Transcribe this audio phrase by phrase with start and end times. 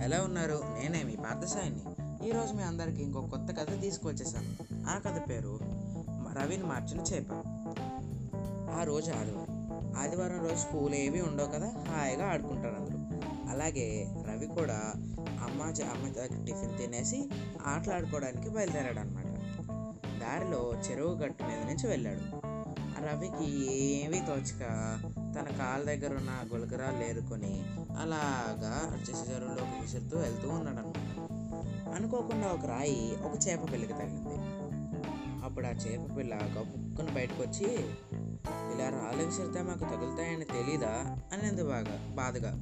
[0.00, 0.54] ఎలా ఉన్నారు?
[0.54, 1.80] నేనే మీ పార్థసాయిని.
[2.28, 5.58] ఈరోజు మీ అందరికీ ఇంకో కొత్త కథ తీసుకొచ్చేసాను ఆ కథ పేరు
[6.40, 7.32] రవిని మార్చిన చేప.
[8.70, 9.70] ఆ రోజు ఆదివారం.
[9.96, 11.72] ఆదివారం రోజు స్కూల్ ఏవి ఉండవు కదా?
[11.88, 12.98] హాయిగా ఆడుకుంటారు అందరూ.
[13.50, 16.08] అలాగే రవి కూడా అమ్మ అమ్మ
[16.44, 17.28] టిఫిన్ తినేసి
[17.66, 19.26] ఆటలాడుకోవడానికి బయలుదేరాడు అనమాట
[20.20, 22.51] దారిలో చెరువు గట్టు మీద నుంచి వెళ్ళాడు.
[23.02, 24.60] రవికి ఏమీ తోచక
[25.36, 27.64] తన కాళ్ళ దగ్గర ఉన్న గులకరాలు ఏరుకొని
[27.98, 31.08] అలాగా వచ్చేసి చెరువులోకి విసురుతూ వెళ్తూ ఉన్నాడు అనమాట
[31.94, 34.36] అనుకోకుండా ఒక రాయి ఒక చేప పిల్లకి తగిలింది.
[35.44, 37.66] అప్పుడు ఆ చేప పిల్ల గప్పుకుని బయటకు వచ్చి
[38.74, 41.16] ఇలా రాళ్ళు విసిరితే మాకు తగులుతాయని తెలీదా?
[41.32, 42.52] అనేది బాగా బాధగా.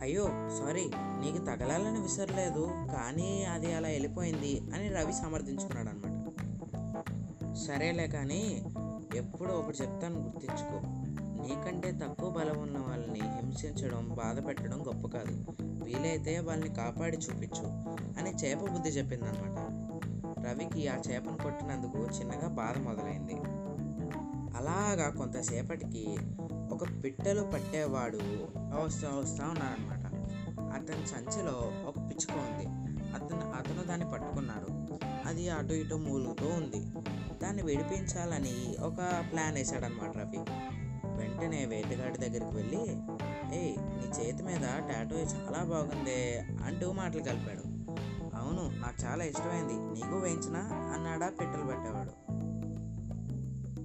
[0.00, 0.24] అయ్యో
[0.58, 2.64] సారీ నీకు తగలాలని విసరలేదు
[2.96, 6.16] కానీ అది అలా వెళ్ళిపోయింది అని రవి సమర్థించుకున్నాడు అనమాట
[7.56, 8.64] సరేలే కానీ
[9.16, 10.80] ఎప్పుడో ఒకటి చెప్తాను గుర్తించుకో.
[11.42, 15.44] నీకంటే తక్కువ బలం ఉన్న వాళ్ళని హింసించడం బాధ పెట్టడం గొప్ప కాదు.
[15.62, 17.66] వీలైతే వాళ్ళని కాపాడి చూపించు
[18.18, 19.86] అని చేప బుద్ధి చెప్పిందనమాట
[20.46, 23.34] రవికి ఆ చేపను కొట్టినందుకు చిన్నగా బాధ మొదలైంది.
[24.56, 26.18] అలాగా కొంతసేపటికి
[26.72, 28.16] ఒక పిట్టలు పట్టేవాడు
[28.84, 30.06] వస్తూ వస్తూ ఉన్నాడనమాట
[30.74, 32.66] అతని సంచిలో ఒక పిచ్చుక ఉంది.
[33.14, 34.98] అతను అతను దాన్ని పట్టుకున్నాడు.
[35.28, 36.86] అది అటు ఇటు మూలుగుతూ ఉంది.
[37.42, 40.38] దాన్ని విడిపించాలని ఒక ప్లాన్ వేసాడనమాట రవి
[41.16, 42.80] వెంటనే వేటగాడి దగ్గరికి వెళ్ళి
[43.56, 47.76] ఏయ్ నీ చేతి మీద టాటూ చాలా బాగుంది అంటూ మాటలు కలిపాడు.
[48.36, 50.60] అవును నాకు చాలా ఇష్టమైంది నీకు వేయించినా
[50.94, 52.12] అన్నాడా పెట్టెలు పెట్టేవాడు.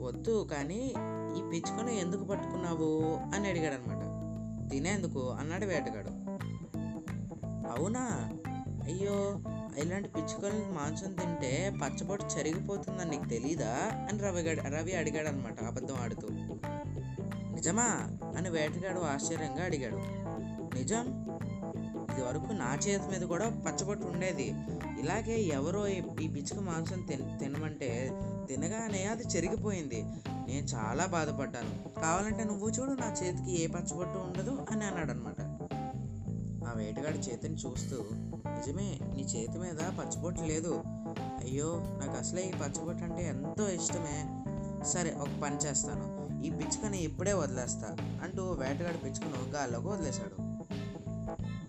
[0.04, 0.94] వద్దు కానీ
[1.38, 2.90] ఈ పిచ్చుకను ఎందుకు పట్టుకున్నావు
[3.36, 4.02] అని అడిగాడు అనమాట
[4.72, 6.10] తినేందుకు అన్నాడు వేటగాడు.
[7.68, 8.30] అవునా?
[8.84, 9.40] అయ్యో
[9.78, 13.78] ఇలాంటి పిచ్చుకలు మాంసం తింటే పచ్చబొట్టు చెరిగిపోతుందని నీకు తెలీదా?
[13.94, 16.28] అని రవి రవి అడిగాడు అనమాట అబద్ధం ఆడుతూ.
[17.56, 18.18] నిజమా?
[18.38, 19.96] అని వేటగాడు ఆశ్చర్యంగా అడిగాడు.
[20.76, 21.28] నిజం.
[22.12, 24.54] ఇది వరకు నా చేతి మీద కూడా పచ్చబొట్టు ఉండేది.
[25.00, 28.12] ఇలాగే ఎవరో ఈ ఈ పిచ్చుక మాంసం తిన తినమంటే
[28.48, 30.04] తినగానే అది చెరిగిపోయింది.
[30.30, 32.02] నేను చాలా బాధపడ్డాను.
[32.02, 35.42] కావాలంటే నువ్వు చూడు నా చేతికి ఏ పచ్చబొట్టు ఉండదు అని అన్నాడు అనమాట
[36.68, 38.06] ఆ వేటగాడి చేతిని చూస్తూ
[38.62, 40.84] నిజమే నీ చేతి మీద పచ్చబొట్టు లేదు.
[41.18, 44.44] అయ్యో నాకు అసలే ఈ పచ్చబొట్టు అంటే ఎంతో ఇష్టమే.
[44.84, 46.42] సరే ఒక పని చేస్తాను.
[46.44, 50.64] ఈ పిచ్చుకని ఇప్పుడే వదిలేస్తా అంటూ వేటగాడి పిచ్చుకను గాల్లోకి వదిలేశాడు.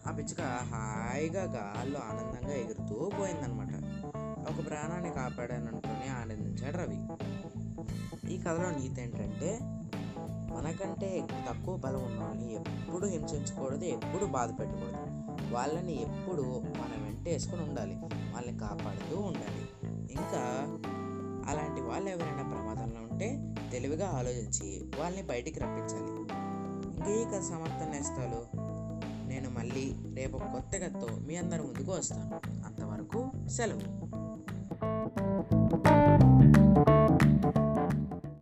[0.09, 3.75] ఆ పిచ్చుక హాయిగా గాల్లో ఆనందంగా ఎగురుతూ పోయిందనమాట.
[4.51, 6.99] ఒక ప్రాణాన్ని కాపాడాను అనుకుని ఆనందించాడు రవి.
[8.35, 9.59] ఈ కథలో నీతి ఏంటంటే
[10.57, 15.02] మనకంటే తక్కువ బలం ఉన్న వాళ్ళని ఎప్పుడు హింసించకూడదు ఎప్పుడు బాధ పెట్టకూడదు.
[15.53, 17.95] వాళ్ళని ఎప్పుడు మన వెంట వేసుకుని ఉండాలి.
[18.05, 19.69] వాళ్ళని కాపాడుతూ ఉండాలి.
[20.13, 20.67] ఇంకా
[21.49, 26.12] అలాంటి వాళ్ళు ఎవరైనా ప్రమాదంలో ఉంటే తెలివిగా ఆలోచించి వాళ్ళని బయటికి రప్పించాలి.
[26.93, 28.47] ఇంకా కథ సమర్థన నేస్తాలు?
[29.29, 32.41] నేను మళ్ళీ రేపు కొత్త కథతో మీ అందరి ముందుకు వస్తాను.
[32.67, 34.02] అంతవరకు సెలవు.